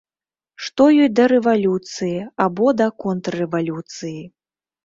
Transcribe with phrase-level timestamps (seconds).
[0.67, 2.17] Што ёй да рэвалюцыі
[2.47, 4.21] або да контррэвалюцыі?